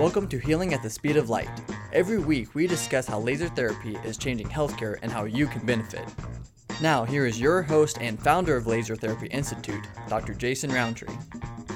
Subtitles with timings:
[0.00, 1.48] Welcome to Healing at the Speed of Light.
[1.92, 6.04] Every week, we discuss how laser therapy is changing healthcare and how you can benefit.
[6.82, 10.34] Now, here is your host and founder of Laser Therapy Institute, Dr.
[10.34, 11.14] Jason Roundtree.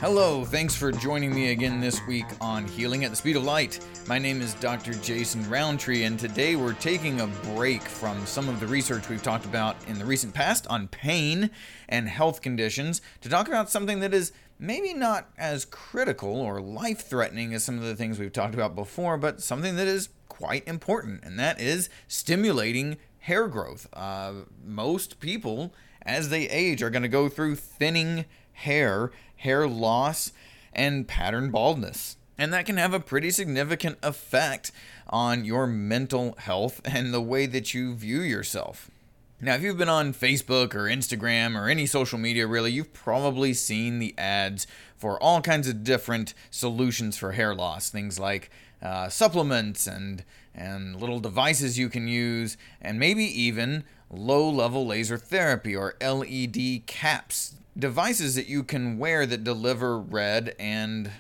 [0.01, 3.79] Hello, thanks for joining me again this week on Healing at the Speed of Light.
[4.09, 4.95] My name is Dr.
[4.95, 9.45] Jason Roundtree, and today we're taking a break from some of the research we've talked
[9.45, 11.51] about in the recent past on pain
[11.89, 17.07] and health conditions to talk about something that is maybe not as critical or life
[17.07, 20.67] threatening as some of the things we've talked about before, but something that is quite
[20.67, 23.89] important, and that is stimulating hair growth.
[23.93, 24.33] Uh,
[24.65, 30.33] most people, as they age, are going to go through thinning hair, hair loss,
[30.73, 32.17] and pattern baldness.
[32.37, 34.71] And that can have a pretty significant effect
[35.09, 38.91] on your mental health and the way that you view yourself.
[39.41, 43.55] Now, if you've been on Facebook or Instagram or any social media really, you've probably
[43.55, 44.67] seen the ads
[44.97, 47.89] for all kinds of different solutions for hair loss.
[47.89, 48.51] Things like
[48.83, 55.17] uh, supplements and, and little devices you can use, and maybe even low level laser
[55.17, 57.55] therapy or LED caps.
[57.79, 61.13] Devices that you can wear that deliver red and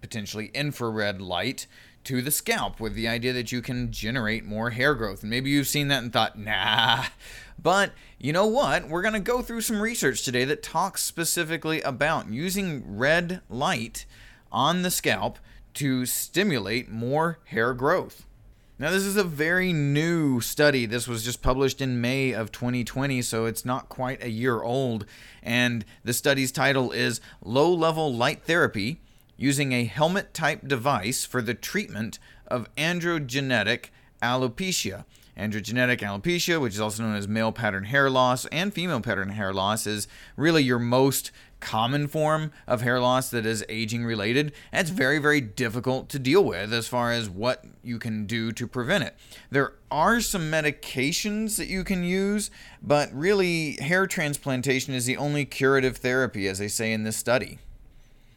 [0.00, 1.66] potentially infrared light
[2.04, 5.22] to the scalp with the idea that you can generate more hair growth.
[5.22, 7.04] And maybe you've seen that and thought, nah.
[7.60, 8.88] But you know what?
[8.88, 14.06] We're going to go through some research today that talks specifically about using red light
[14.52, 15.38] on the scalp
[15.74, 18.26] to stimulate more hair growth.
[18.78, 20.84] Now, this is a very new study.
[20.84, 25.06] This was just published in May of 2020, so it's not quite a year old.
[25.42, 29.00] And the study's title is Low Level Light Therapy
[29.38, 33.86] using a helmet type device for the treatment of androgenetic
[34.22, 35.04] alopecia.
[35.36, 39.52] Androgenetic alopecia, which is also known as male pattern hair loss and female pattern hair
[39.52, 44.52] loss, is really your most common form of hair loss that is aging related.
[44.72, 48.52] And it's very, very difficult to deal with as far as what you can do
[48.52, 49.16] to prevent it.
[49.50, 52.50] There are some medications that you can use,
[52.82, 57.58] but really, hair transplantation is the only curative therapy, as they say in this study.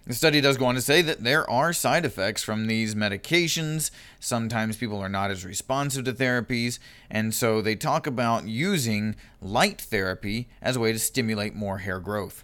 [0.09, 3.91] The study does go on to say that there are side effects from these medications.
[4.19, 6.79] Sometimes people are not as responsive to therapies,
[7.11, 11.99] and so they talk about using light therapy as a way to stimulate more hair
[11.99, 12.43] growth.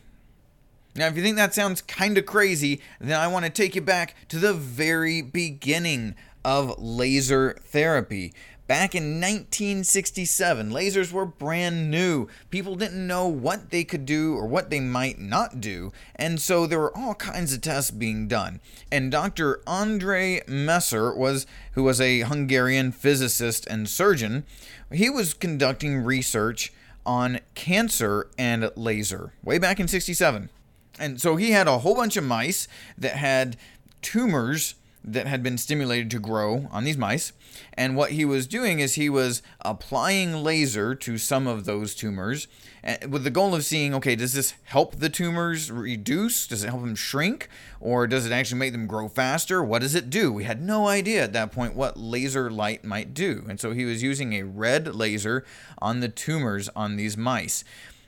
[0.95, 3.81] Now, if you think that sounds kind of crazy, then I want to take you
[3.81, 8.31] back to the very beginning of laser therapy.
[8.67, 12.27] Back in 1967, lasers were brand new.
[12.49, 16.65] People didn't know what they could do or what they might not do, and so
[16.65, 18.59] there were all kinds of tests being done.
[18.91, 19.61] And Dr.
[19.67, 24.45] Andre Mester was who was a Hungarian physicist and surgeon,
[24.91, 26.73] he was conducting research
[27.05, 30.49] on cancer and laser way back in 67.
[30.97, 33.57] And so he had a whole bunch of mice that had
[34.01, 34.73] tumors
[35.07, 37.31] that had been stimulated to grow on these mice.
[37.73, 42.47] And what he was doing is he was applying laser to some of those tumors
[42.83, 46.47] eh, with the goal of seeing okay, does this help the tumors reduce?
[46.47, 47.49] Does it help them shrink?
[47.79, 49.63] Or does it actually make them grow faster?
[49.63, 50.33] What does it do?
[50.33, 53.45] We had no idea at that point what laser light might do.
[53.47, 55.45] And so he was using a red laser
[55.77, 57.63] on the tumors on these mice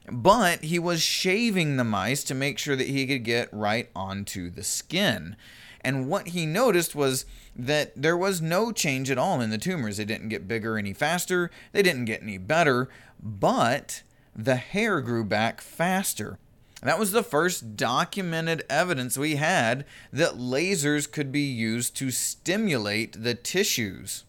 [0.10, 4.50] but he was shaving the mice to make sure that he could get right onto
[4.50, 5.36] the skin.
[5.82, 7.26] And what he noticed was
[7.56, 9.98] that there was no change at all in the tumors.
[9.98, 12.90] They didn't get bigger any faster, they didn't get any better,
[13.22, 14.04] but
[14.36, 16.38] the hair grew back faster.
[16.84, 23.24] That was the first documented evidence we had that lasers could be used to stimulate
[23.24, 24.26] the tissues.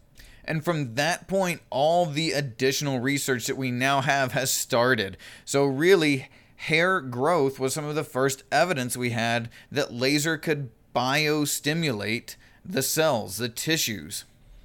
[0.48, 5.19] And from that point, all the additional research that we now have has started.
[5.44, 10.70] So, really, hair growth was some of the first evidence we had that laser could
[10.97, 14.25] biostimulate the cells, the tissues.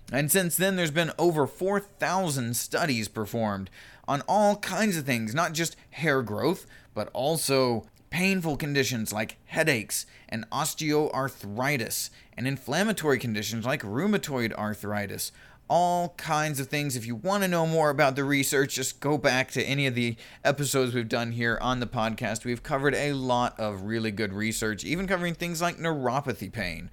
[0.10, 3.70] And since then, there's been over 4,000 studies performed
[4.08, 10.06] on all kinds of things, not just hair growth, but also painful conditions like headaches
[10.30, 15.32] and osteoarthritis, and inflammatory conditions like rheumatoid arthritis,
[15.76, 16.96] all kinds of things.
[16.96, 19.96] If you want to know more about the research, just go back to any of
[19.96, 22.46] the episodes we've done here on the podcast.
[22.46, 26.92] We've covered a lot of really good research, even covering things like neuropathy pain.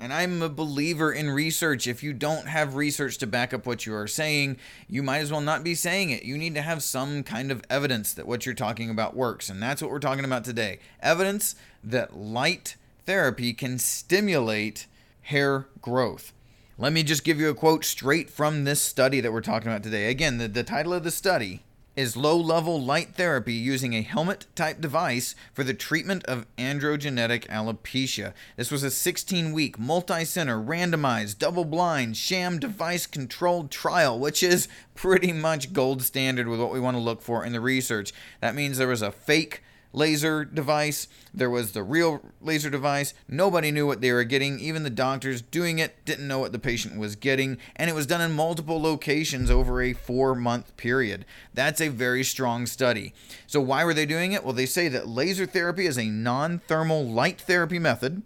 [0.00, 1.86] And I'm a believer in research.
[1.86, 4.56] If you don't have research to back up what you are saying,
[4.88, 6.24] you might as well not be saying it.
[6.24, 9.48] You need to have some kind of evidence that what you're talking about works.
[9.48, 12.74] And that's what we're talking about today evidence that light
[13.04, 14.88] therapy can stimulate
[15.22, 16.32] hair growth.
[16.78, 19.82] Let me just give you a quote straight from this study that we're talking about
[19.82, 20.10] today.
[20.10, 21.62] Again, the, the title of the study
[21.96, 27.46] is low level light therapy using a helmet type device for the treatment of androgenetic
[27.46, 28.34] alopecia.
[28.56, 34.42] This was a 16 week, multi center, randomized, double blind, sham device controlled trial, which
[34.42, 38.12] is pretty much gold standard with what we want to look for in the research.
[38.42, 39.62] That means there was a fake
[39.96, 41.08] laser device.
[41.34, 43.14] There was the real laser device.
[43.26, 44.60] Nobody knew what they were getting.
[44.60, 47.58] Even the doctors doing it didn't know what the patient was getting.
[47.74, 51.24] And it was done in multiple locations over a four month period.
[51.54, 53.14] That's a very strong study.
[53.46, 54.44] So, why were they doing it?
[54.44, 58.22] Well, they say that laser therapy is a non thermal light therapy method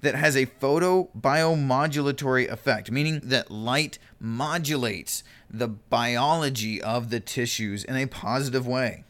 [0.00, 7.94] that has a photobiomodulatory effect, meaning that light modulates the biology of the tissues in
[7.94, 9.04] a positive way.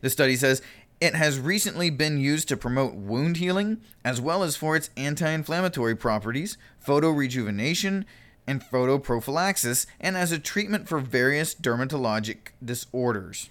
[0.00, 0.62] The study says
[1.00, 5.30] it has recently been used to promote wound healing as well as for its anti
[5.30, 8.04] inflammatory properties, photorejuvenation,
[8.46, 13.50] and photoprophylaxis, and as a treatment for various dermatologic disorders.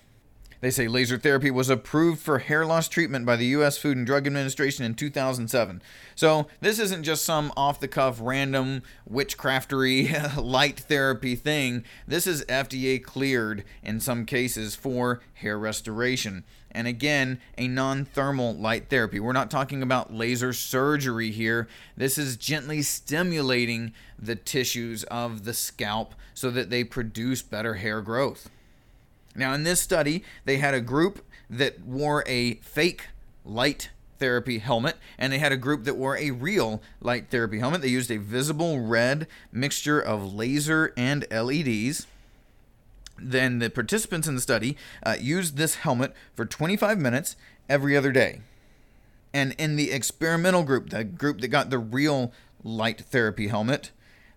[0.65, 3.77] They say laser therapy was approved for hair loss treatment by the U.S.
[3.77, 5.79] Food and Drug Administration in 2007.
[6.15, 11.85] So this isn't just some off the cuff, random witchcraftery light therapy thing.
[12.07, 16.43] This is FDA cleared in some cases for hair restoration.
[16.71, 19.19] And again, a non thermal light therapy.
[19.19, 21.67] We're not talking about laser surgery here.
[21.95, 28.01] This is gently stimulating the tissues of the scalp so that they produce better hair
[28.01, 28.49] growth.
[29.35, 33.07] Now, in this study, they had a group that wore a fake
[33.43, 37.81] light therapy helmet, and they had a group that wore a real light therapy helmet.
[37.81, 42.07] They used a visible red mixture of laser and LEDs.
[43.17, 47.35] Then the participants in the study uh, used this helmet for 25 minutes
[47.69, 48.41] every other day.
[49.33, 52.31] And in the experimental group, the group that got the real
[52.63, 53.91] light therapy helmet,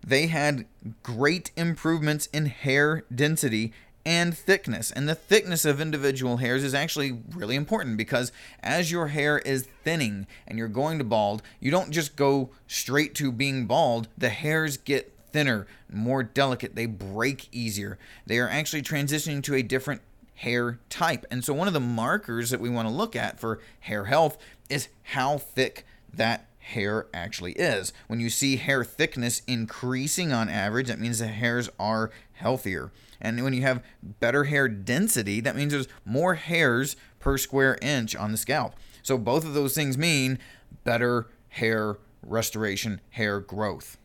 [0.05, 0.65] they had
[1.03, 3.73] great improvements in hair density
[4.09, 4.89] and thickness.
[4.89, 9.67] And the thickness of individual hairs is actually really important because as your hair is
[9.83, 14.07] thinning and you're going to bald, you don't just go straight to being bald.
[14.17, 17.99] The hairs get thinner, more delicate, they break easier.
[18.25, 20.01] They are actually transitioning to a different
[20.33, 21.27] hair type.
[21.29, 24.39] And so, one of the markers that we want to look at for hair health
[24.71, 27.93] is how thick that hair actually is.
[28.07, 32.91] When you see hair thickness increasing on average, that means the hairs are healthier.
[33.21, 38.15] And when you have better hair density, that means there's more hairs per square inch
[38.15, 38.75] on the scalp.
[39.03, 40.39] So both of those things mean
[40.83, 43.97] better hair restoration, hair growth.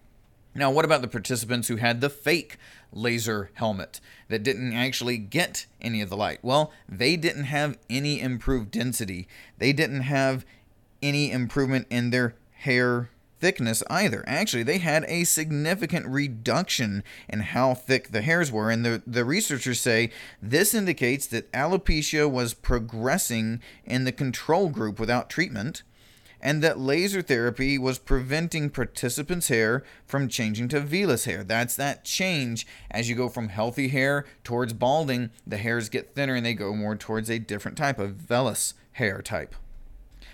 [0.55, 2.59] Now, what about the participants who had the fake
[2.93, 6.39] laser helmet that didn't actually get any of the light?
[6.43, 9.27] Well, they didn't have any improved density.
[9.59, 10.45] They didn't have
[11.03, 12.35] any improvement in their
[12.65, 14.25] hair thickness either.
[14.27, 19.25] Actually, they had a significant reduction in how thick the hairs were, and the, the
[19.25, 25.83] researchers say this indicates that alopecia was progressing in the control group without treatment,
[26.41, 31.45] and that laser therapy was preventing participants' hair from changing to vellus hair.
[31.45, 36.35] That's that change as you go from healthy hair towards balding, the hairs get thinner
[36.35, 39.55] and they go more towards a different type of vellus hair type.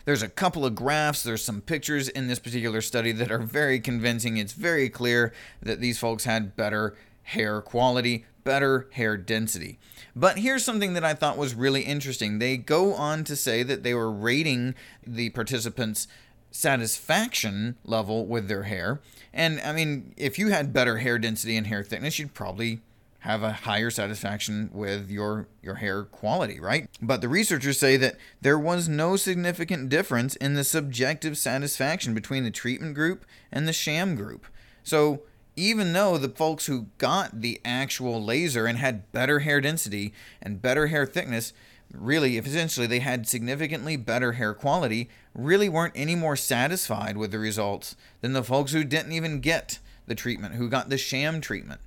[0.04, 3.80] There's a couple of graphs, there's some pictures in this particular study that are very
[3.80, 4.36] convincing.
[4.36, 5.32] It's very clear
[5.62, 9.78] that these folks had better hair quality, better hair density.
[10.16, 12.38] But here's something that I thought was really interesting.
[12.38, 14.74] They go on to say that they were rating
[15.06, 16.08] the participants'
[16.50, 19.00] satisfaction level with their hair.
[19.32, 22.80] And I mean, if you had better hair density and hair thickness, you'd probably
[23.20, 26.88] have a higher satisfaction with your your hair quality, right?
[27.00, 32.44] But the researchers say that there was no significant difference in the subjective satisfaction between
[32.44, 34.46] the treatment group and the sham group.
[34.82, 35.22] So,
[35.54, 40.62] even though the folks who got the actual laser and had better hair density and
[40.62, 41.52] better hair thickness,
[41.92, 47.32] really if essentially they had significantly better hair quality, really weren't any more satisfied with
[47.32, 51.42] the results than the folks who didn't even get the treatment, who got the sham
[51.42, 51.80] treatment.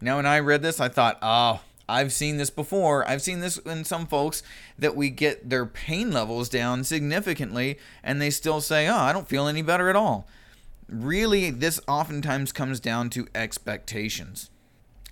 [0.00, 3.08] Now, when I read this, I thought, oh, I've seen this before.
[3.08, 4.42] I've seen this in some folks
[4.78, 9.28] that we get their pain levels down significantly and they still say, oh, I don't
[9.28, 10.26] feel any better at all.
[10.88, 14.50] Really, this oftentimes comes down to expectations.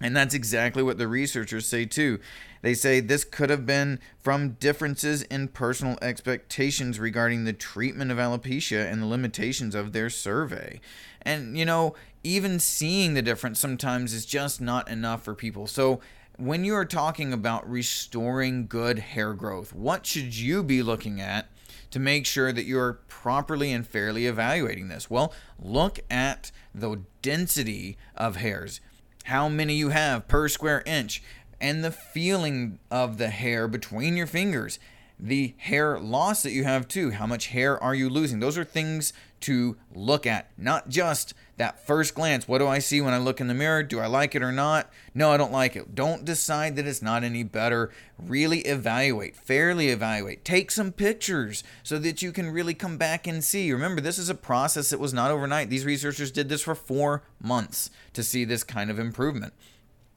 [0.00, 2.18] And that's exactly what the researchers say too.
[2.62, 8.18] They say this could have been from differences in personal expectations regarding the treatment of
[8.18, 10.80] alopecia and the limitations of their survey.
[11.22, 15.66] And, you know, even seeing the difference sometimes is just not enough for people.
[15.66, 16.00] So,
[16.36, 21.48] when you are talking about restoring good hair growth, what should you be looking at
[21.92, 25.08] to make sure that you're properly and fairly evaluating this?
[25.08, 28.80] Well, look at the density of hairs,
[29.24, 31.22] how many you have per square inch,
[31.60, 34.80] and the feeling of the hair between your fingers
[35.18, 37.12] the hair loss that you have too.
[37.12, 38.40] How much hair are you losing?
[38.40, 39.12] Those are things
[39.44, 42.48] to look at, not just that first glance.
[42.48, 43.82] What do I see when I look in the mirror?
[43.82, 44.90] Do I like it or not?
[45.14, 45.94] No, I don't like it.
[45.94, 47.92] Don't decide that it's not any better.
[48.18, 50.44] Really evaluate, fairly evaluate.
[50.44, 53.70] Take some pictures so that you can really come back and see.
[53.70, 55.68] Remember, this is a process that was not overnight.
[55.68, 59.52] These researchers did this for four months to see this kind of improvement.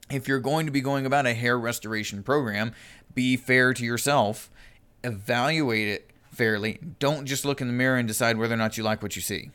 [0.09, 2.73] If you're going to be going about a hair restoration program,
[3.13, 4.49] be fair to yourself
[5.03, 6.79] evaluate it fairly.
[6.99, 9.21] Don't just look in the mirror and decide whether or not you like what you
[9.21, 9.49] see.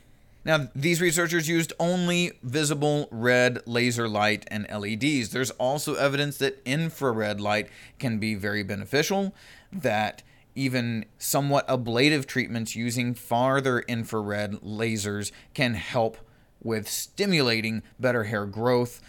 [0.45, 5.29] Now, these researchers used only visible red laser light and LEDs.
[5.29, 9.33] There's also evidence that infrared light can be very beneficial,
[9.71, 10.21] that
[10.53, 16.17] even somewhat ablative treatments using farther infrared lasers can help
[16.61, 19.01] with stimulating better hair growth.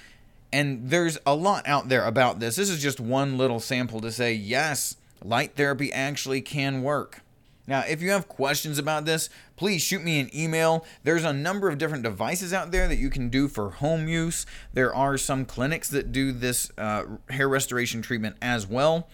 [0.52, 2.54] And there's a lot out there about this.
[2.54, 7.22] This is just one little sample to say, yes, light therapy actually can work.
[7.66, 10.84] Now, if you have questions about this, please shoot me an email.
[11.02, 14.44] There's a number of different devices out there that you can do for home use.
[14.74, 19.08] There are some clinics that do this uh, hair restoration treatment as well.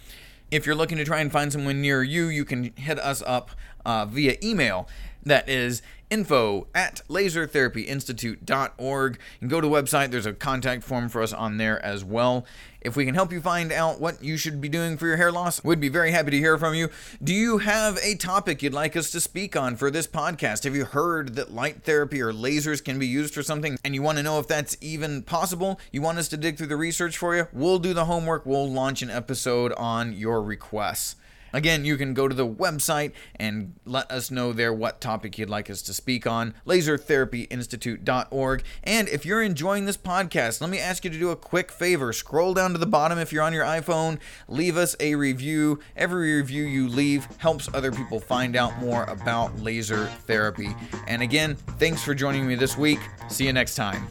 [0.51, 3.53] If you're looking to try and find someone near you, you can hit us up
[3.85, 4.89] uh, via email.
[5.23, 9.19] That is info at lasertherapyinstitute.org.
[9.41, 12.45] And go to the website, there's a contact form for us on there as well.
[12.81, 15.31] If we can help you find out what you should be doing for your hair
[15.31, 16.89] loss, we'd be very happy to hear from you.
[17.23, 20.65] Do you have a topic you'd like us to speak on for this podcast?
[20.65, 24.01] Have you heard that light therapy or lasers can be used for something and you
[24.03, 25.79] want to know if that's even possible?
[25.93, 27.49] You want us to dig through the research for you?
[27.53, 28.47] We'll do the homework.
[28.47, 31.17] We'll launch an episode on your requests.
[31.53, 35.51] Again, you can go to the website and let us know there what topic you'd
[35.51, 38.63] like us to speak on, lasertherapyinstitute.org.
[38.85, 42.13] And if you're enjoying this podcast, let me ask you to do a quick favor.
[42.13, 45.81] Scroll down to the bottom if you're on your iPhone, leave us a review.
[45.97, 50.75] Every review you leave helps other people find out more about laser therapy.
[51.07, 53.01] And again, thanks for joining me this week.
[53.29, 54.07] See you next time.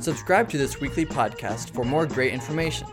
[0.00, 2.86] Subscribe to this weekly podcast for more great information.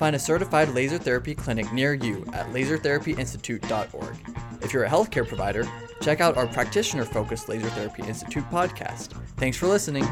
[0.00, 4.16] Find a certified laser therapy clinic near you at lasertherapyinstitute.org.
[4.62, 5.68] If you're a healthcare provider,
[6.00, 9.12] check out our practitioner focused Laser Therapy Institute podcast.
[9.36, 10.08] Thanks for listening.